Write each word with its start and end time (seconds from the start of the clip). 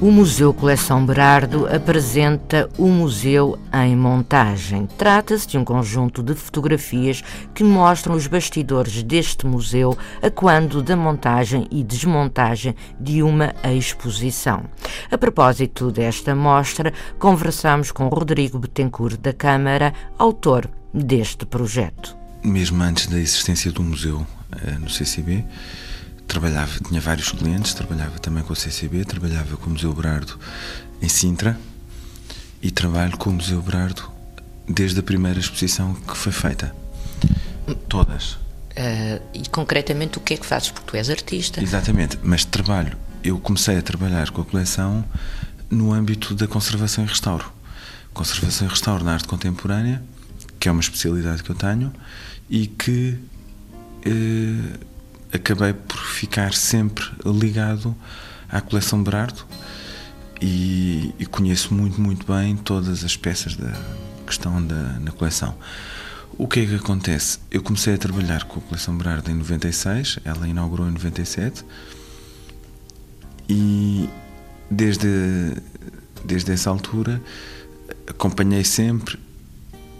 O 0.00 0.10
Museu 0.10 0.54
Coleção 0.54 1.04
Berardo 1.04 1.66
apresenta 1.66 2.70
o 2.78 2.88
Museu 2.88 3.58
em 3.70 3.94
Montagem. 3.94 4.88
Trata-se 4.96 5.46
de 5.46 5.58
um 5.58 5.64
conjunto 5.64 6.22
de 6.22 6.34
fotografias 6.34 7.22
que 7.54 7.62
mostram 7.62 8.14
os 8.14 8.26
bastidores 8.26 9.02
deste 9.02 9.46
museu 9.46 9.98
a 10.22 10.30
quando 10.30 10.82
da 10.82 10.96
montagem 10.96 11.68
e 11.70 11.84
desmontagem 11.84 12.74
de 12.98 13.22
uma 13.22 13.54
exposição. 13.76 14.64
A 15.10 15.18
propósito 15.18 15.90
desta 15.90 16.34
mostra, 16.34 16.94
conversamos 17.18 17.92
com 17.92 18.08
Rodrigo 18.08 18.58
Betancourt 18.58 19.18
da 19.18 19.34
Câmara, 19.34 19.92
autor 20.16 20.66
deste 20.94 21.44
projeto. 21.44 22.16
Mesmo 22.42 22.82
antes 22.82 23.06
da 23.06 23.18
existência 23.18 23.70
do 23.70 23.82
museu 23.82 24.26
eh, 24.50 24.78
no 24.78 24.88
CCB, 24.88 25.44
trabalhava, 26.30 26.78
tinha 26.86 27.00
vários 27.00 27.32
clientes, 27.32 27.74
trabalhava 27.74 28.18
também 28.20 28.42
com 28.44 28.52
o 28.52 28.56
CCB, 28.56 29.04
trabalhava 29.04 29.56
com 29.56 29.66
o 29.66 29.70
Museu 29.70 29.92
Berardo 29.92 30.38
em 31.02 31.08
Sintra 31.08 31.58
e 32.62 32.70
trabalho 32.70 33.16
com 33.18 33.30
o 33.30 33.32
Museu 33.32 33.60
Berardo 33.60 34.08
desde 34.68 35.00
a 35.00 35.02
primeira 35.02 35.40
exposição 35.40 35.92
que 35.92 36.16
foi 36.16 36.30
feita. 36.30 36.74
Todas. 37.88 38.34
Uh, 38.34 39.20
e 39.34 39.48
concretamente 39.50 40.18
o 40.18 40.20
que 40.20 40.34
é 40.34 40.36
que 40.36 40.46
fazes? 40.46 40.70
Porque 40.70 40.88
tu 40.88 40.96
és 40.96 41.10
artista. 41.10 41.60
Exatamente, 41.60 42.16
mas 42.22 42.44
trabalho. 42.44 42.96
Eu 43.24 43.38
comecei 43.38 43.76
a 43.76 43.82
trabalhar 43.82 44.30
com 44.30 44.40
a 44.40 44.44
coleção 44.44 45.04
no 45.68 45.92
âmbito 45.92 46.34
da 46.34 46.46
conservação 46.46 47.04
e 47.04 47.08
restauro. 47.08 47.52
Conservação 48.14 48.68
e 48.68 48.70
restauro 48.70 49.02
na 49.02 49.14
arte 49.14 49.26
contemporânea, 49.26 50.00
que 50.60 50.68
é 50.68 50.72
uma 50.72 50.80
especialidade 50.80 51.42
que 51.42 51.50
eu 51.50 51.56
tenho 51.56 51.92
e 52.48 52.68
que 52.68 53.18
uh, 54.06 54.89
acabei 55.32 55.72
por 55.72 55.98
ficar 55.98 56.52
sempre 56.52 57.04
ligado 57.24 57.94
à 58.48 58.60
coleção 58.60 59.02
Berardo 59.02 59.44
e, 60.40 61.14
e, 61.18 61.26
conheço 61.26 61.74
muito, 61.74 62.00
muito 62.00 62.26
bem 62.30 62.56
todas 62.56 63.04
as 63.04 63.16
peças 63.16 63.56
da, 63.56 63.72
que 64.26 64.32
estão 64.32 64.64
da, 64.64 64.98
na 64.98 65.12
coleção. 65.12 65.54
O 66.38 66.48
que 66.48 66.60
é 66.60 66.66
que 66.66 66.74
acontece? 66.74 67.38
Eu 67.50 67.62
comecei 67.62 67.94
a 67.94 67.98
trabalhar 67.98 68.44
com 68.44 68.58
a 68.58 68.62
coleção 68.62 68.96
Berardo 68.96 69.30
em 69.30 69.34
96, 69.34 70.20
ela 70.24 70.48
inaugurou 70.48 70.88
em 70.88 70.92
97 70.92 71.64
e 73.48 74.08
desde, 74.70 75.08
desde 76.24 76.52
essa 76.52 76.70
altura 76.70 77.20
acompanhei 78.08 78.64
sempre 78.64 79.18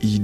e 0.00 0.22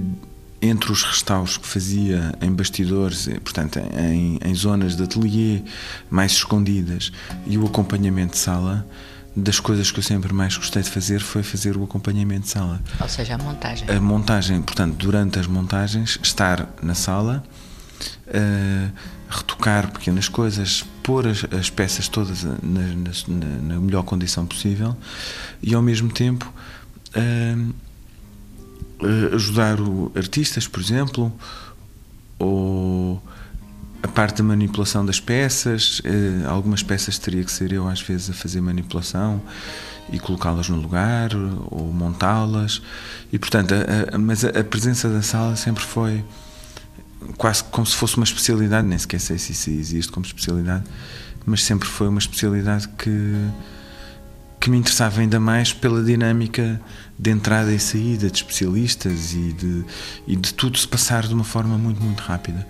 entre 0.60 0.90
os 0.90 1.02
restauros 1.02 1.56
que 1.56 1.66
fazia 1.66 2.34
em 2.40 2.50
bastidores, 2.52 3.28
eh, 3.28 3.38
portanto, 3.40 3.78
em, 3.78 4.38
em 4.42 4.54
zonas 4.54 4.96
de 4.96 5.02
ateliê 5.02 5.62
mais 6.10 6.32
escondidas 6.32 7.12
e 7.46 7.58
o 7.58 7.66
acompanhamento 7.66 8.32
de 8.32 8.38
sala, 8.38 8.86
das 9.36 9.60
coisas 9.60 9.90
que 9.90 9.98
eu 9.98 10.02
sempre 10.02 10.32
mais 10.32 10.56
gostei 10.56 10.82
de 10.82 10.88
fazer 10.88 11.20
foi 11.20 11.42
fazer 11.42 11.76
o 11.76 11.84
acompanhamento 11.84 12.42
de 12.42 12.48
sala. 12.48 12.80
Ou 12.98 13.08
seja, 13.08 13.34
a 13.34 13.38
montagem. 13.38 13.90
A 13.90 14.00
montagem, 14.00 14.62
portanto, 14.62 14.94
durante 14.94 15.38
as 15.38 15.46
montagens, 15.46 16.18
estar 16.22 16.66
na 16.82 16.94
sala, 16.94 17.44
uh, 18.28 18.92
retocar 19.28 19.92
pequenas 19.92 20.28
coisas, 20.28 20.84
pôr 21.02 21.26
as, 21.26 21.44
as 21.52 21.68
peças 21.68 22.08
todas 22.08 22.44
na, 22.44 22.54
na, 22.62 23.10
na, 23.62 23.80
melhor 23.80 24.04
condição 24.04 24.46
possível 24.46 24.96
e, 25.62 25.74
ao 25.74 25.82
mesmo 25.82 26.10
tempo, 26.10 26.50
uh, 27.14 27.74
ajudar 29.34 29.80
o, 29.80 30.10
artistas, 30.14 30.66
por 30.66 30.80
exemplo, 30.80 31.32
ou 32.38 33.22
a 34.02 34.08
parte 34.08 34.38
da 34.38 34.44
manipulação 34.44 35.04
das 35.04 35.20
peças. 35.20 36.00
Uh, 36.00 36.48
algumas 36.48 36.82
peças 36.82 37.18
teria 37.18 37.44
que 37.44 37.50
ser 37.50 37.72
eu, 37.72 37.88
às 37.88 38.00
vezes, 38.00 38.30
a 38.30 38.32
fazer 38.32 38.60
manipulação 38.60 39.40
e 40.10 40.18
colocá-las 40.18 40.68
no 40.68 40.76
lugar 40.76 41.30
ou 41.70 41.92
montá-las. 41.92 42.80
E, 43.32 43.38
portanto, 43.38 43.74
a, 43.74 44.14
a, 44.14 44.18
mas 44.18 44.44
a, 44.44 44.64
presença 44.64 45.08
da 45.08 45.22
sala 45.22 45.56
sempre 45.56 45.82
foi 45.82 46.24
quase 47.36 47.64
como 47.64 47.86
se 47.86 47.96
fosse 47.96 48.16
uma 48.16 48.24
especialidade, 48.24 48.86
nem 48.86 48.98
sequer 48.98 49.20
sei 49.20 49.38
se 49.38 49.52
isso 49.52 49.70
existe 49.70 50.12
como 50.12 50.24
especialidade, 50.24 50.84
mas 51.44 51.64
sempre 51.64 51.88
foi 51.88 52.08
uma 52.08 52.18
especialidade 52.18 52.88
que 52.88 53.34
que 54.66 54.70
me 54.70 54.78
interessava 54.78 55.20
ainda 55.20 55.38
mais 55.38 55.72
pela 55.72 56.02
dinâmica 56.02 56.80
de 57.16 57.30
entrada 57.30 57.72
e 57.72 57.78
saída 57.78 58.28
de 58.28 58.38
especialistas 58.38 59.32
e 59.32 59.52
de, 59.52 59.84
e 60.26 60.34
de 60.34 60.52
tudo 60.52 60.76
se 60.76 60.88
passar 60.88 61.24
de 61.24 61.32
uma 61.32 61.44
forma 61.44 61.78
muito, 61.78 62.02
muito 62.02 62.18
rápida. 62.18 62.66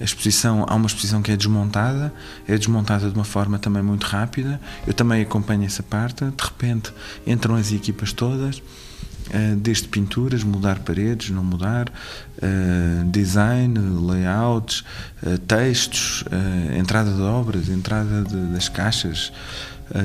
A 0.00 0.02
exposição, 0.02 0.66
há 0.68 0.74
uma 0.74 0.88
exposição 0.88 1.22
que 1.22 1.30
é 1.30 1.36
desmontada, 1.36 2.12
é 2.48 2.58
desmontada 2.58 3.08
de 3.08 3.14
uma 3.14 3.24
forma 3.24 3.60
também 3.60 3.80
muito 3.80 4.02
rápida. 4.02 4.60
Eu 4.88 4.92
também 4.92 5.22
acompanho 5.22 5.62
essa 5.62 5.84
parte. 5.84 6.24
De 6.24 6.42
repente 6.42 6.92
entram 7.24 7.54
as 7.54 7.70
equipas 7.70 8.12
todas, 8.12 8.60
desde 9.56 9.88
pinturas, 9.88 10.42
mudar 10.42 10.78
paredes, 10.80 11.30
não 11.30 11.42
mudar, 11.44 11.92
eh, 12.40 13.04
design, 13.06 13.78
layouts, 13.78 14.84
eh, 15.24 15.38
textos, 15.46 16.24
entrada 16.76 17.12
de 17.12 17.20
obras, 17.20 17.68
entrada 17.68 18.22
de, 18.22 18.52
das 18.52 18.68
caixas 18.68 19.32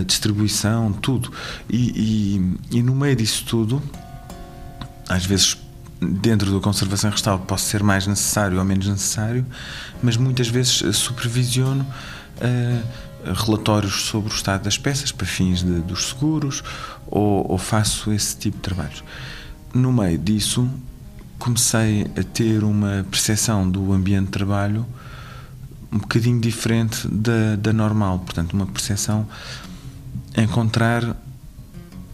distribuição, 0.05 0.93
tudo. 0.93 1.31
E, 1.67 2.55
e, 2.71 2.77
e, 2.77 2.83
no 2.83 2.95
meio 2.95 3.15
disso 3.15 3.43
tudo, 3.47 3.81
às 5.09 5.25
vezes 5.25 5.57
dentro 5.99 6.51
da 6.51 6.59
conservação 6.59 7.09
e 7.09 7.13
restauro 7.13 7.43
pode 7.47 7.61
ser 7.61 7.81
mais 7.81 8.05
necessário 8.05 8.59
ou 8.59 8.65
menos 8.65 8.87
necessário, 8.87 9.43
mas 10.01 10.17
muitas 10.17 10.47
vezes 10.47 10.95
supervisiono 10.95 11.83
uh, 11.83 12.83
relatórios 13.25 14.05
sobre 14.05 14.31
o 14.31 14.35
estado 14.35 14.63
das 14.63 14.77
peças 14.77 15.11
para 15.11 15.25
fins 15.25 15.63
de, 15.63 15.79
dos 15.81 16.09
seguros 16.09 16.63
ou, 17.07 17.49
ou 17.49 17.57
faço 17.57 18.11
esse 18.11 18.37
tipo 18.37 18.57
de 18.57 18.63
trabalhos. 18.63 19.03
No 19.73 19.91
meio 19.91 20.17
disso, 20.17 20.69
comecei 21.39 22.07
a 22.17 22.23
ter 22.23 22.63
uma 22.63 23.05
percepção 23.09 23.69
do 23.69 23.91
ambiente 23.93 24.25
de 24.25 24.31
trabalho 24.31 24.85
um 25.91 25.97
bocadinho 25.97 26.39
diferente 26.39 27.07
da, 27.07 27.55
da 27.57 27.73
normal, 27.73 28.19
portanto, 28.19 28.53
uma 28.53 28.65
percepção 28.65 29.27
encontrar 30.37 31.17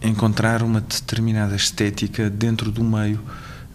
encontrar 0.01 0.61
uma 0.61 0.79
determinada 0.79 1.55
estética 1.55 2.29
dentro 2.29 2.71
do 2.71 2.83
meio, 2.83 3.19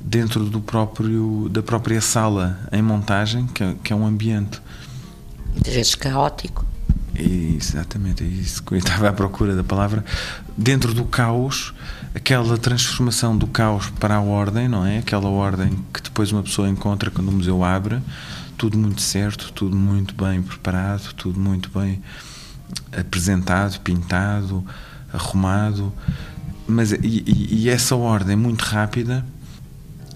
dentro 0.01 0.45
do 0.45 0.61
próprio 0.61 1.49
da 1.49 1.63
própria 1.63 2.01
sala 2.01 2.59
em 2.73 2.83
montagem, 2.83 3.47
que 3.47 3.75
que 3.83 3.93
é 3.93 3.97
um 3.97 4.07
ambiente 4.07 4.61
muitas 5.53 5.75
vezes 5.75 5.95
caótico. 5.95 6.65
Exatamente, 7.15 8.25
é 8.25 8.27
isso 8.27 8.63
que 8.63 8.73
eu 8.73 8.79
estava 8.79 9.09
à 9.09 9.13
procura 9.13 9.55
da 9.55 9.63
palavra. 9.63 10.05
Dentro 10.57 10.95
do 10.95 11.05
caos, 11.05 11.75
aquela 12.15 12.57
transformação 12.57 13.37
do 13.37 13.47
caos 13.47 13.91
para 14.01 14.17
a 14.17 14.21
ordem, 14.21 14.69
não 14.69 14.85
é? 14.85 14.99
Aquela 14.99 15.29
ordem 15.29 15.79
que 15.93 16.03
depois 16.03 16.33
uma 16.33 16.43
pessoa 16.43 16.69
encontra 16.69 17.11
quando 17.11 17.29
o 17.29 17.33
museu 17.33 17.63
abre, 17.63 18.01
tudo 18.57 18.79
muito 18.79 19.01
certo, 19.03 19.53
tudo 19.53 19.77
muito 19.77 20.15
bem 20.15 20.43
preparado, 20.43 21.13
tudo 21.15 21.39
muito 21.39 21.69
bem 21.71 22.03
apresentado, 22.97 23.79
pintado, 23.81 24.65
arrumado, 25.13 25.93
mas 26.67 26.93
e, 26.93 27.25
e 27.27 27.69
essa 27.69 27.97
ordem 27.97 28.37
muito 28.37 28.63
rápida, 28.63 29.25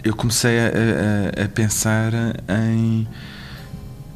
eu 0.02 0.14
comecei 0.14 0.58
a, 0.58 1.42
a, 1.42 1.44
a 1.44 1.48
pensar 1.48 2.12
em, 2.48 3.06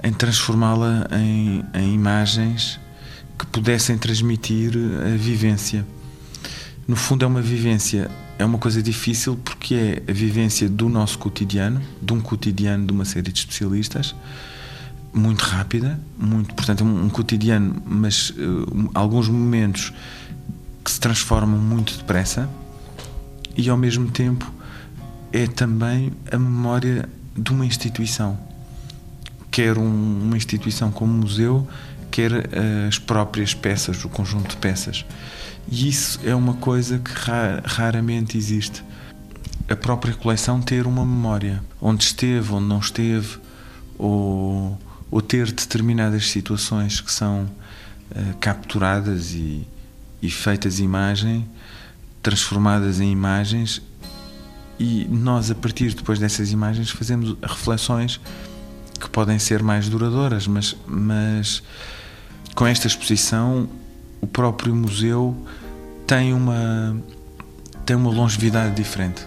em 0.03 0.13
transformá-la 0.13 1.07
em, 1.13 1.65
em 1.75 1.95
imagens 1.95 2.81
que 3.39 3.47
pudessem 3.47 3.97
transmitir 3.97 4.73
a 5.05 5.17
vivência. 5.17 5.87
No 6.87 6.97
fundo, 6.97 7.25
é 7.25 7.29
uma 7.29 7.41
vivência, 7.43 8.11
é 8.39 8.45
uma 8.45 8.59
coisa 8.59 8.83
difícil 8.83 9.39
porque 9.45 9.75
é 9.75 10.03
a 10.11 10.13
vivência 10.13 10.69
do 10.69 10.89
nosso 10.89 11.19
cotidiano, 11.19 11.81
de 12.03 12.13
um 12.13 12.21
cotidiano 12.21 12.87
de 12.87 12.93
uma 12.93 13.05
série 13.05 13.31
de 13.31 13.39
especialistas 13.39 14.15
muito 15.13 15.43
rápida, 15.43 15.99
muito, 16.19 16.55
portanto, 16.55 16.85
um, 16.85 17.05
um 17.05 17.09
cotidiano, 17.09 17.83
mas 17.85 18.31
uh, 18.31 18.91
alguns 18.95 19.29
momentos 19.29 19.93
que 20.85 20.91
se 20.91 21.01
transformam 21.01 21.59
muito 21.59 21.97
depressa 21.97 22.49
e 23.57 23.69
ao 23.69 23.77
mesmo 23.77 24.11
tempo 24.11 24.51
é 25.33 25.47
também 25.47 26.13
a 26.31 26.39
memória 26.39 27.09
de 27.37 27.51
uma 27.51 27.65
instituição, 27.65 28.39
quer 29.51 29.77
um, 29.79 30.23
uma 30.23 30.37
instituição 30.37 30.91
como 30.91 31.13
museu, 31.13 31.67
quer 32.11 32.33
as 32.89 32.99
próprias 32.99 33.55
peças, 33.55 34.05
o 34.05 34.09
conjunto 34.09 34.51
de 34.51 34.57
peças. 34.57 35.05
E 35.71 35.89
isso 35.89 36.21
é 36.25 36.35
uma 36.35 36.55
coisa 36.55 36.99
que 36.99 37.13
raramente 37.65 38.37
existe. 38.37 38.83
A 39.69 39.77
própria 39.77 40.15
coleção 40.15 40.61
ter 40.61 40.87
uma 40.87 41.05
memória, 41.05 41.63
onde 41.81 42.05
esteve, 42.05 42.53
onde 42.53 42.67
não 42.67 42.81
esteve, 42.81 43.39
ou, 43.97 44.79
ou 45.11 45.23
ter 45.23 45.53
determinadas 45.53 46.29
situações 46.29 47.01
que 47.01 47.13
são 47.13 47.45
uh, 47.45 48.37
capturadas 48.41 49.33
e, 49.33 49.67
e 50.21 50.31
feitas 50.31 50.81
imagem, 50.81 51.49
transformadas 52.21 53.01
em 53.01 53.13
imagens, 53.13 53.81
e 54.79 55.07
nós, 55.09 55.51
a 55.51 55.55
partir 55.55 55.95
depois 55.95 56.19
dessas 56.19 56.51
imagens, 56.51 56.91
fazemos 56.91 57.37
reflexões 57.43 58.19
que 59.01 59.11
podem 59.11 59.39
ser 59.39 59.63
mais 59.63 59.89
duradouras, 59.89 60.47
mas, 60.47 60.77
mas 60.87 61.63
com 62.55 62.67
esta 62.67 62.87
exposição, 62.87 63.69
o 64.21 64.27
próprio 64.27 64.75
museu 64.75 65.37
tem 66.07 66.33
uma, 66.33 66.97
tem 67.87 67.97
uma 67.97 68.11
longevidade 68.11 68.75
diferente. 68.75 69.27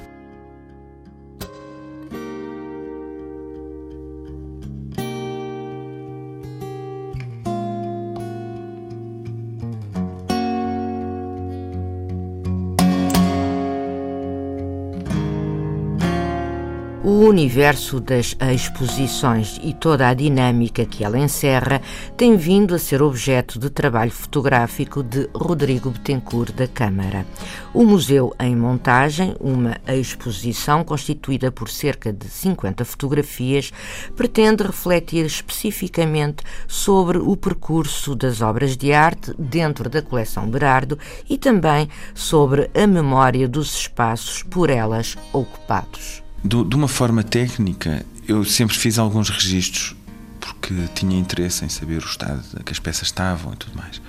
O 17.24 17.28
universo 17.28 18.02
das 18.02 18.36
exposições 18.54 19.58
e 19.64 19.74
toda 19.74 20.10
a 20.10 20.14
dinâmica 20.14 20.86
que 20.86 21.06
ela 21.06 21.18
encerra 21.18 21.82
tem 22.18 22.36
vindo 22.36 22.76
a 22.76 22.78
ser 22.78 23.02
objeto 23.02 23.58
de 23.58 23.70
trabalho 23.70 24.12
fotográfico 24.12 25.02
de 25.02 25.30
Rodrigo 25.34 25.90
Betancourt 25.90 26.52
da 26.54 26.68
Câmara. 26.68 27.26
O 27.74 27.86
Museu 27.86 28.36
em 28.38 28.54
Montagem, 28.58 29.38
uma 29.40 29.78
exposição 29.88 30.84
constituída 30.84 31.50
por 31.50 31.70
cerca 31.70 32.12
de 32.12 32.28
50 32.28 32.84
fotografias, 32.84 33.72
pretende 34.18 34.64
refletir 34.64 35.26
especificamente 35.26 36.44
sobre 36.68 37.20
o 37.20 37.38
percurso 37.38 38.16
das 38.16 38.42
obras 38.42 38.76
de 38.76 38.92
arte 38.92 39.34
dentro 39.40 39.90
da 39.90 40.02
coleção 40.02 40.46
Berardo 40.50 41.00
e 41.30 41.38
também 41.38 41.88
sobre 42.14 42.70
a 42.76 42.86
memória 42.86 43.48
dos 43.48 43.74
espaços 43.78 44.44
por 44.44 44.70
elas 44.70 45.18
ocupados 45.32 46.23
de 46.44 46.76
uma 46.76 46.88
forma 46.88 47.24
técnica, 47.24 48.06
eu 48.28 48.44
sempre 48.44 48.78
fiz 48.78 49.00
alguns 49.00 49.30
registros 49.30 49.96
porque 50.40 50.74
tinha 50.94 51.18
interesse 51.18 51.64
em 51.64 51.70
saber 51.70 52.02
o 52.02 52.06
estado 52.06 52.44
que 52.66 52.72
as 52.72 52.80
peças 52.80 53.08
estavam 53.08 53.54
e 53.54 53.56
tudo 53.56 53.78
mais. 53.78 54.02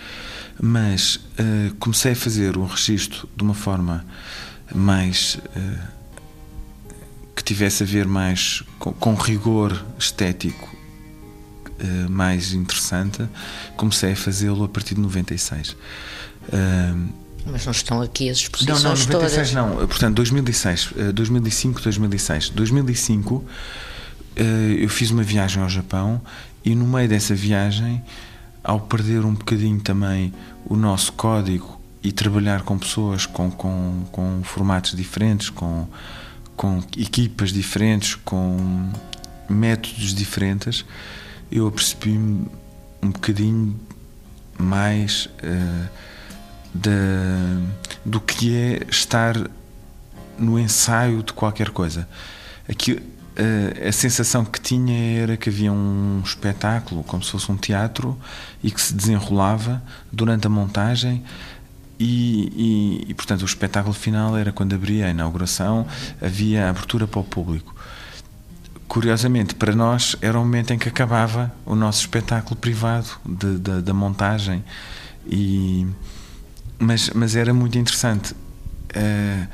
Mas 0.60 1.16
uh, 1.16 1.74
comecei 1.78 2.12
a 2.12 2.16
fazer 2.16 2.56
um 2.56 2.64
registro 2.64 3.28
de 3.36 3.42
uma 3.42 3.54
forma 3.54 4.04
mais. 4.74 5.36
Uh, 5.56 5.94
que 7.34 7.42
tivesse 7.42 7.82
a 7.82 7.86
ver 7.86 8.06
mais 8.06 8.62
com, 8.78 8.92
com 8.92 9.14
rigor 9.14 9.84
estético 9.98 10.72
uh, 11.68 12.10
mais 12.10 12.52
interessante. 12.52 13.28
Comecei 13.76 14.12
a 14.12 14.16
fazê-lo 14.16 14.64
a 14.64 14.68
partir 14.68 14.94
de 14.94 15.00
96. 15.00 15.76
Mas 17.46 17.64
não 17.66 17.72
estão 17.72 18.00
aqui 18.00 18.30
as 18.30 18.38
exposições 18.38 18.82
não, 18.82 18.90
não, 18.90 18.96
96 18.96 19.50
todas. 19.50 19.52
não. 19.52 19.86
Portanto, 19.86 20.14
2006, 20.16 20.94
2005, 21.12 21.80
2006. 21.82 22.48
2005 22.50 23.44
eu 24.36 24.88
fiz 24.88 25.10
uma 25.10 25.22
viagem 25.22 25.62
ao 25.62 25.68
Japão 25.68 26.20
e 26.64 26.74
no 26.74 26.86
meio 26.86 27.08
dessa 27.08 27.34
viagem, 27.34 28.02
ao 28.62 28.80
perder 28.80 29.24
um 29.24 29.34
bocadinho 29.34 29.80
também 29.80 30.32
o 30.64 30.76
nosso 30.76 31.12
código 31.12 31.80
e 32.02 32.10
trabalhar 32.10 32.62
com 32.62 32.78
pessoas 32.78 33.26
com, 33.26 33.50
com, 33.50 34.04
com 34.10 34.42
formatos 34.42 34.94
diferentes, 34.94 35.50
com, 35.50 35.86
com 36.56 36.82
equipas 36.96 37.52
diferentes, 37.52 38.14
com 38.14 38.90
métodos 39.48 40.14
diferentes, 40.14 40.84
eu 41.52 41.66
apercebi-me 41.66 42.46
um 43.02 43.10
bocadinho 43.10 43.78
mais. 44.58 45.26
Uh, 45.42 46.13
de, 46.74 46.90
do 48.04 48.20
que 48.20 48.56
é 48.56 48.80
estar 48.90 49.36
no 50.38 50.58
ensaio 50.58 51.22
de 51.22 51.32
qualquer 51.32 51.70
coisa. 51.70 52.08
Aqui, 52.68 53.00
a, 53.36 53.88
a, 53.88 53.92
sensação 53.92 54.44
que 54.44 54.60
tinha 54.60 55.22
era 55.22 55.36
que 55.36 55.48
havia 55.48 55.72
um 55.72 56.20
espetáculo, 56.24 57.04
como 57.04 57.22
se 57.22 57.30
fosse 57.30 57.50
um 57.50 57.56
teatro, 57.56 58.18
e 58.62 58.70
que 58.70 58.80
se 58.80 58.92
desenrolava 58.92 59.82
durante 60.12 60.46
a 60.46 60.50
montagem. 60.50 61.22
E, 61.98 63.04
e, 63.06 63.10
e, 63.10 63.14
portanto 63.14 63.42
o 63.42 63.44
espetáculo 63.44 63.94
final 63.94 64.36
era 64.36 64.50
quando 64.50 64.74
abria 64.74 65.06
a 65.06 65.10
inauguração, 65.10 65.86
havia 66.20 66.66
a 66.66 66.70
abertura 66.70 67.06
para 67.06 67.20
o 67.20 67.24
público. 67.24 67.74
Curiosamente, 68.88 69.54
para 69.54 69.74
nós 69.74 70.16
era 70.20 70.38
o 70.38 70.42
momento 70.42 70.72
em 70.72 70.78
que 70.78 70.88
acabava 70.88 71.52
o 71.64 71.74
nosso 71.76 72.00
espetáculo 72.00 72.56
privado 72.56 73.08
da 73.24 73.94
montagem 73.94 74.62
e 75.26 75.86
mas, 76.84 77.10
mas 77.10 77.34
era 77.34 77.52
muito 77.52 77.78
interessante 77.78 78.32
uh, 78.32 79.48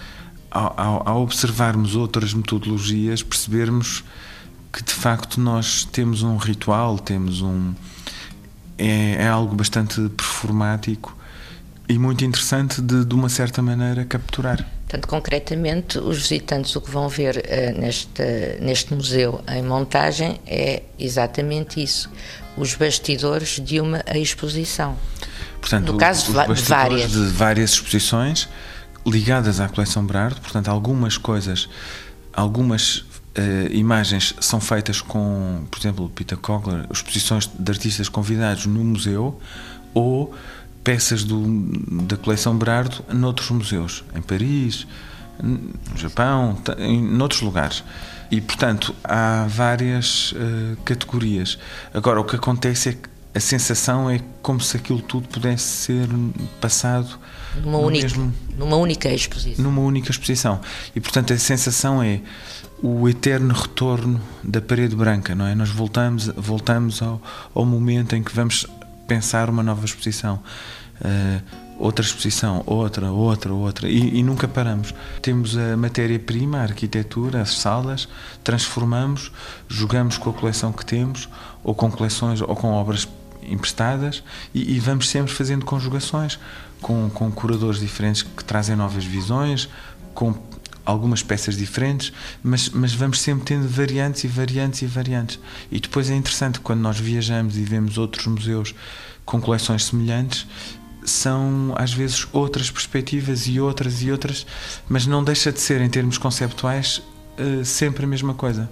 ao, 0.50 1.08
ao, 1.08 1.22
observarmos 1.22 1.94
outras 1.94 2.34
metodologias 2.34 3.22
percebermos 3.22 4.04
que 4.72 4.82
de 4.82 4.92
facto 4.92 5.40
nós 5.40 5.84
temos 5.84 6.22
um 6.22 6.36
ritual, 6.36 6.98
temos 6.98 7.40
um 7.40 7.72
é, 8.76 9.24
é 9.24 9.28
algo 9.28 9.54
bastante 9.54 10.08
performático 10.08 11.16
e 11.88 11.98
muito 11.98 12.24
interessante 12.24 12.80
de, 12.80 13.04
de 13.04 13.14
uma 13.14 13.28
certa 13.28 13.60
maneira 13.60 14.04
capturar. 14.04 14.64
Portanto, 14.82 15.06
concretamente, 15.06 15.98
os 15.98 16.18
visitantes 16.18 16.74
o 16.74 16.80
que 16.80 16.90
vão 16.90 17.08
ver 17.08 17.36
uh, 17.36 17.80
neste, 17.80 18.22
neste 18.60 18.94
museu 18.94 19.40
em 19.48 19.62
montagem 19.62 20.40
é 20.46 20.82
exatamente 20.98 21.82
isso: 21.82 22.10
os 22.56 22.74
bastidores 22.74 23.60
de 23.60 23.80
uma 23.80 24.02
exposição. 24.14 24.96
Portanto, 25.60 25.92
no 25.92 25.98
caso 25.98 26.26
de, 26.26 26.62
várias. 26.62 27.12
de 27.12 27.26
várias 27.26 27.70
exposições 27.72 28.48
ligadas 29.06 29.60
à 29.60 29.68
coleção 29.68 30.04
Berardo, 30.04 30.40
portanto, 30.40 30.68
algumas 30.68 31.16
coisas, 31.16 31.68
algumas 32.32 32.98
uh, 32.98 33.72
imagens 33.72 34.34
são 34.40 34.60
feitas 34.60 35.00
com, 35.00 35.64
por 35.70 35.78
exemplo, 35.78 36.10
Peter 36.10 36.38
Kogler, 36.38 36.86
exposições 36.92 37.46
de 37.46 37.70
artistas 37.70 38.08
convidados 38.08 38.66
no 38.66 38.84
museu 38.84 39.40
ou 39.94 40.34
peças 40.84 41.24
do, 41.24 41.44
da 42.04 42.16
coleção 42.16 42.56
Berardo 42.56 43.04
noutros 43.12 43.50
museus, 43.50 44.04
em 44.14 44.22
Paris, 44.22 44.86
no 45.42 45.96
Japão, 45.96 46.58
em 46.78 47.02
noutros 47.02 47.40
lugares. 47.40 47.82
E, 48.30 48.40
portanto, 48.40 48.94
há 49.02 49.46
várias 49.48 50.32
uh, 50.32 50.76
categorias. 50.84 51.58
Agora, 51.92 52.20
o 52.20 52.24
que 52.24 52.36
acontece 52.36 52.90
é 52.90 52.92
que 52.92 53.08
a 53.34 53.40
sensação 53.40 54.10
é 54.10 54.20
como 54.42 54.60
se 54.60 54.76
aquilo 54.76 55.00
tudo 55.00 55.28
pudesse 55.28 55.64
ser 55.64 56.08
passado 56.60 57.18
numa, 57.62 57.78
única, 57.78 58.02
mesmo, 58.02 58.34
numa 58.56 58.76
única 58.76 59.08
exposição. 59.08 59.64
Numa 59.64 59.80
única 59.82 60.10
exposição. 60.10 60.60
E 60.94 61.00
portanto 61.00 61.32
a 61.32 61.38
sensação 61.38 62.02
é 62.02 62.20
o 62.82 63.08
eterno 63.08 63.54
retorno 63.54 64.20
da 64.42 64.60
parede 64.60 64.96
branca, 64.96 65.34
não 65.34 65.46
é? 65.46 65.54
Nós 65.54 65.68
voltamos, 65.68 66.26
voltamos 66.36 67.02
ao, 67.02 67.20
ao 67.54 67.64
momento 67.64 68.16
em 68.16 68.22
que 68.22 68.34
vamos 68.34 68.66
pensar 69.06 69.48
uma 69.48 69.62
nova 69.62 69.84
exposição. 69.84 70.42
Uh, 71.00 71.70
outra 71.78 72.04
exposição, 72.04 72.62
outra, 72.66 73.10
outra, 73.10 73.54
outra, 73.54 73.88
e, 73.88 74.18
e 74.18 74.22
nunca 74.22 74.46
paramos. 74.46 74.94
Temos 75.22 75.56
a 75.56 75.76
matéria-prima, 75.76 76.58
a 76.58 76.62
arquitetura, 76.62 77.40
as 77.40 77.58
salas, 77.58 78.06
transformamos, 78.44 79.32
jogamos 79.66 80.18
com 80.18 80.28
a 80.28 80.32
coleção 80.32 80.72
que 80.72 80.84
temos, 80.84 81.28
ou 81.64 81.74
com 81.74 81.90
coleções, 81.90 82.42
ou 82.42 82.54
com 82.54 82.68
obras 82.72 83.08
emprestadas 83.50 84.22
e, 84.54 84.76
e, 84.76 84.80
vamos 84.80 85.08
sempre 85.08 85.32
fazendo 85.32 85.64
conjugações 85.64 86.38
com, 86.80 87.10
com 87.10 87.30
curadores 87.30 87.80
diferentes 87.80 88.22
que 88.22 88.44
trazem 88.44 88.76
novas 88.76 89.04
visões, 89.04 89.68
com 90.14 90.34
algumas 90.84 91.22
peças 91.22 91.56
diferentes, 91.56 92.12
mas, 92.42 92.68
mas 92.70 92.92
vamos 92.92 93.20
sempre 93.20 93.44
tendo 93.44 93.68
variantes 93.68 94.24
e 94.24 94.28
variantes 94.28 94.82
e 94.82 94.86
variantes. 94.86 95.38
E 95.70 95.78
depois 95.78 96.10
é 96.10 96.14
interessante 96.14 96.60
quando 96.60 96.80
nós 96.80 96.98
viajamos 96.98 97.56
e 97.56 97.62
vemos 97.62 97.98
outros 97.98 98.26
museus 98.26 98.74
com 99.24 99.40
coleções 99.40 99.84
semelhantes, 99.84 100.46
são 101.04 101.74
às 101.76 101.92
vezes 101.92 102.26
outras 102.32 102.70
perspectivas 102.70 103.46
e 103.46 103.60
outras 103.60 104.02
e 104.02 104.10
outras, 104.10 104.46
mas 104.88 105.06
não 105.06 105.22
deixa 105.24 105.52
de 105.52 105.60
ser, 105.60 105.80
em 105.80 105.88
termos 105.88 106.18
conceptuais, 106.18 107.02
eh, 107.38 107.64
sempre 107.64 108.04
a 108.04 108.08
mesma 108.08 108.34
coisa. 108.34 108.68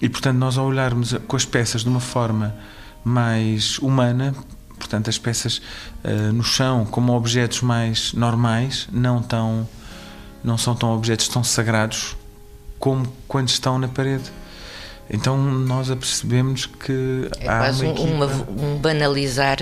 E 0.00 0.08
portanto, 0.08 0.36
nós 0.36 0.58
ao 0.58 0.66
olharmos 0.66 1.14
com 1.26 1.36
as 1.36 1.44
peças 1.44 1.82
de 1.82 1.88
uma 1.88 2.00
forma 2.00 2.54
mais 3.06 3.78
humana, 3.78 4.34
portanto 4.76 5.08
as 5.08 5.16
peças 5.16 5.58
uh, 6.04 6.32
no 6.32 6.42
chão 6.42 6.84
como 6.84 7.12
objetos 7.14 7.62
mais 7.62 8.12
normais, 8.12 8.88
não 8.90 9.22
tão 9.22 9.68
não 10.42 10.58
são 10.58 10.74
tão 10.74 10.92
objetos 10.92 11.28
tão 11.28 11.44
sagrados 11.44 12.16
como 12.80 13.06
quando 13.28 13.48
estão 13.48 13.78
na 13.78 13.86
parede. 13.86 14.24
Então 15.08 15.38
nós 15.38 15.88
apercebemos 15.88 16.66
que 16.66 17.30
é 17.38 17.48
há 17.48 17.58
quase 17.58 17.86
uma 17.86 18.00
uma, 18.00 18.26
um 18.26 18.76
banalizar 18.78 19.58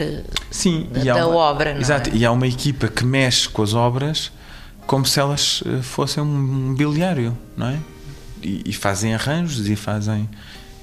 Sim, 0.50 0.88
da, 0.90 1.00
há 1.00 1.14
da 1.16 1.26
uma, 1.26 1.36
obra, 1.36 1.74
não 1.74 1.82
Exato, 1.82 2.08
é? 2.08 2.14
e 2.14 2.24
há 2.24 2.32
uma 2.32 2.46
equipa 2.46 2.88
que 2.88 3.04
mexe 3.04 3.46
com 3.46 3.62
as 3.62 3.74
obras 3.74 4.32
como 4.86 5.04
se 5.04 5.20
elas 5.20 5.62
eh, 5.66 5.82
fossem 5.82 6.22
um 6.22 6.26
mobiliário, 6.70 7.36
não 7.54 7.68
é? 7.68 7.78
E, 8.42 8.62
e 8.66 8.72
fazem 8.72 9.14
arranjos 9.14 9.68
e 9.68 9.76
fazem 9.76 10.28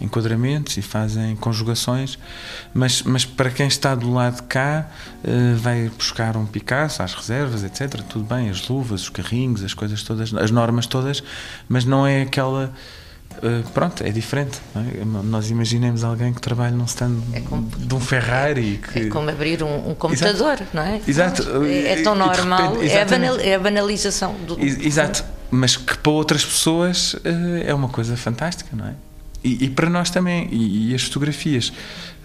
enquadramentos 0.02 0.76
e 0.78 0.82
fazem 0.82 1.36
conjugações, 1.36 2.18
mas, 2.74 3.04
mas 3.04 3.24
para 3.26 3.50
quem 3.50 3.68
está 3.68 3.94
do 3.96 4.12
lado 4.12 4.38
de 4.38 4.44
cá, 4.44 4.88
eh, 5.24 5.54
vai 5.56 5.90
buscar 5.96 6.36
um 6.36 6.46
Picasso 6.46 7.02
às 7.04 7.14
reservas, 7.14 7.64
etc. 7.64 8.02
Tudo 8.10 8.26
bem, 8.26 8.50
as 8.50 8.68
luvas, 8.68 9.04
os 9.04 9.10
carrinhos, 9.10 9.64
as 9.64 9.74
coisas 9.74 10.02
todas, 10.04 10.34
as 10.34 10.52
normas 10.52 10.86
todas, 10.88 11.24
mas 11.70 11.86
não 11.86 12.06
é 12.06 12.24
aquela. 12.24 12.74
eh, 13.44 13.64
pronto, 13.74 14.04
é 14.04 14.10
diferente. 14.12 14.60
é? 14.76 15.06
Nós 15.06 15.50
imaginemos 15.50 16.04
alguém 16.04 16.34
que 16.34 16.42
trabalha 16.42 16.76
num 16.76 16.84
stand 16.86 17.22
como- 17.48 17.70
de 17.78 17.96
um 17.96 18.00
Ferrari 18.00 18.80
que. 18.92 19.00
É 19.00 19.06
como 19.10 19.30
abrir 19.30 19.64
um, 19.64 19.92
um 19.92 19.96
computador, 19.96 20.60
não 20.74 20.82
é? 20.82 21.00
Exato. 21.08 21.44
É, 21.66 21.94
é 22.00 22.04
tão 22.04 22.14
normal, 22.16 22.74
repente- 22.74 22.92
é, 22.92 23.02
a 23.02 23.06
banal- 23.06 23.40
é 23.40 23.56
a 23.56 23.60
banalização 23.60 24.34
do. 24.46 24.60
Ex- 24.60 24.86
Exato, 24.86 25.24
mas 25.50 25.78
que 25.78 25.98
para 25.98 26.12
outras 26.12 26.44
pessoas 26.44 27.16
eh, 27.24 27.66
é 27.68 27.74
uma 27.74 27.88
coisa 27.88 28.18
fantástica, 28.18 28.70
não 28.76 28.86
é? 28.88 28.94
E, 29.44 29.66
e 29.66 29.70
para 29.70 29.90
nós 29.90 30.10
também, 30.10 30.48
e, 30.52 30.92
e 30.92 30.96
as 30.96 31.04
fotografias 31.04 31.74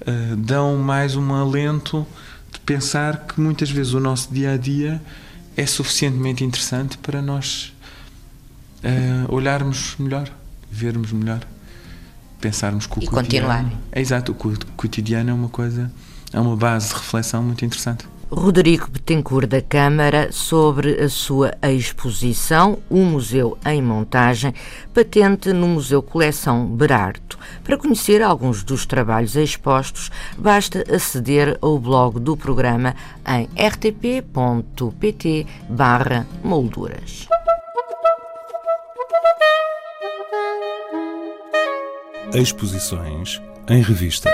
eh, 0.07 0.35
dão 0.37 0.77
mais 0.77 1.17
um 1.17 1.35
alento 1.35 2.07
de 2.53 2.61
pensar 2.61 3.27
que 3.27 3.41
muitas 3.41 3.71
vezes 3.71 3.95
o 3.95 4.01
nosso 4.01 4.33
dia 4.33 4.53
a 4.53 4.57
dia 4.57 5.01
é 5.57 5.65
suficientemente 5.67 6.45
interessante 6.45 6.99
para 6.99 7.23
nós 7.23 7.73
eh, 8.83 9.25
olharmos 9.29 9.95
melhor, 9.99 10.29
vermos 10.71 11.11
melhor, 11.13 11.41
pensarmos 12.41 12.87
que 12.87 12.99
o 12.99 13.03
E 13.03 13.07
cotidiano- 13.07 13.47
continuarem. 13.49 13.79
É 13.93 14.01
exato, 14.01 14.33
o 14.33 14.35
co- 14.35 14.53
cotidiano 14.77 15.31
é 15.31 15.33
uma 15.35 15.49
coisa, 15.49 15.91
é 16.33 16.39
uma 16.39 16.57
base 16.57 16.89
de 16.89 16.95
reflexão 16.95 17.43
muito 17.43 17.65
interessante. 17.65 18.07
Rodrigo 18.31 18.91
Betancourt 18.91 19.47
da 19.49 19.63
Câmara 19.63 20.33
sobre 20.33 21.01
a 21.01 21.09
sua 21.09 21.53
exposição 21.63 22.79
O 22.91 22.99
Museu 22.99 23.57
em 23.65 23.81
Montagem, 23.81 24.53
patente 24.93 25.53
no 25.53 25.69
Museu 25.69 26.03
Coleção 26.03 26.67
Berardo. 26.67 27.37
Para 27.63 27.79
conhecer 27.79 28.23
alguns 28.23 28.65
dos 28.65 28.85
trabalhos 28.85 29.37
expostos, 29.37 30.11
basta 30.37 30.85
aceder 30.93 31.57
ao 31.61 31.79
blog 31.79 32.19
do 32.19 32.37
programa 32.37 32.97
em 33.25 33.49
rtp.pt 33.57 35.47
barra 35.69 36.27
molduras. 36.43 37.29
Exposições 42.35 43.41
em 43.69 43.81
revista. 43.83 44.31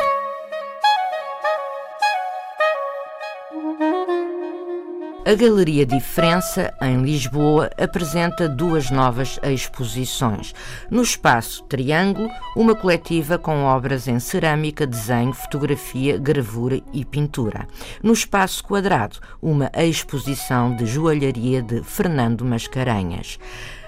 A 5.24 5.34
Galeria 5.36 5.86
Diferença, 5.86 6.74
em 6.82 7.00
Lisboa, 7.00 7.70
apresenta 7.78 8.48
duas 8.48 8.90
novas 8.90 9.38
exposições. 9.44 10.52
No 10.90 11.00
espaço 11.00 11.62
Triângulo, 11.62 12.28
uma 12.56 12.74
coletiva 12.74 13.38
com 13.38 13.62
obras 13.62 14.08
em 14.08 14.18
cerâmica, 14.18 14.84
desenho, 14.84 15.32
fotografia, 15.32 16.18
gravura 16.18 16.80
e 16.92 17.04
pintura. 17.04 17.68
No 18.02 18.12
espaço 18.12 18.64
Quadrado, 18.64 19.20
uma 19.40 19.70
exposição 19.76 20.74
de 20.74 20.86
joalharia 20.86 21.62
de 21.62 21.84
Fernando 21.84 22.44
Mascarenhas. 22.44 23.38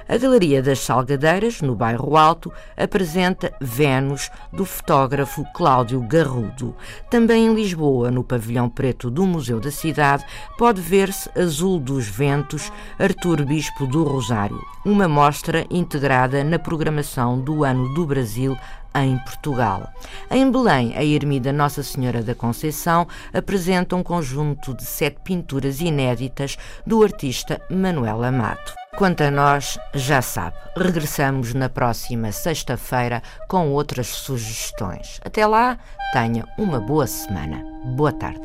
A 0.07 0.19
Galeria 0.19 0.63
das 0.63 0.81
Salgadeiras, 0.81 1.63
no 1.63 1.75
Bairro 1.75 2.17
Alto, 2.17 2.53
apresenta 2.77 3.55
Vênus, 3.59 4.31
do 4.53 4.67
fotógrafo 4.67 5.45
Cláudio 5.55 6.01
Garrudo. 6.03 6.77
Também 7.11 7.47
em 7.47 7.55
Lisboa, 7.55 8.11
no 8.11 8.23
Pavilhão 8.23 8.69
Preto 8.69 9.11
do 9.11 9.27
Museu 9.27 9.59
da 9.61 9.71
Cidade, 9.71 10.25
pode 10.59 10.81
ver-se 10.81 11.31
Azul 11.39 11.81
dos 11.81 12.07
Ventos, 12.07 12.71
Artur 12.99 13.45
Bispo 13.47 13.87
do 13.87 14.05
Rosário, 14.05 14.61
uma 14.85 15.09
mostra 15.09 15.65
integrada 15.71 16.45
na 16.45 16.59
programação 16.59 17.41
do 17.41 17.65
Ano 17.65 17.95
do 17.95 18.05
Brasil 18.05 18.55
em 18.95 19.19
Portugal. 19.19 19.91
Em 20.31 20.51
Belém, 20.51 20.95
a 20.97 21.03
Ermida 21.03 21.53
Nossa 21.53 21.83
Senhora 21.83 22.23
da 22.23 22.35
Conceição 22.35 23.09
apresenta 23.33 23.97
um 23.97 24.03
conjunto 24.03 24.75
de 24.75 24.85
sete 24.85 25.19
pinturas 25.25 25.81
inéditas 25.81 26.57
do 26.87 27.03
artista 27.03 27.61
Manuel 27.71 28.23
Amato. 28.23 28.84
Quanto 28.97 29.25
a 29.25 29.31
nós, 29.31 29.77
já 29.93 30.23
sabe, 30.23 30.57
regressamos 30.77 31.53
na 31.53 31.69
próxima 31.69 32.31
sexta-feira 32.31 33.21
com 33.49 33.71
outras 33.73 34.07
sugestões. 34.07 35.21
Até 35.25 35.45
lá, 35.45 35.79
tenha 36.13 36.45
uma 36.57 36.79
boa 36.79 37.05
semana. 37.05 37.65
Boa 37.97 38.13
tarde. 38.13 38.41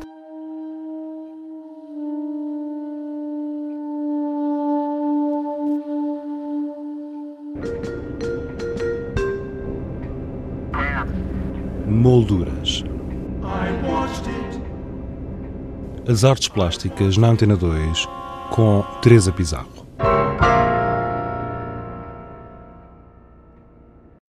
Molduras. 11.86 12.82
As 16.08 16.24
artes 16.24 16.48
plásticas 16.48 17.16
na 17.16 17.28
Antena 17.28 17.54
2 17.54 18.08
com 18.50 18.82
Teresa 19.00 19.30
Pizarro. 19.30 19.86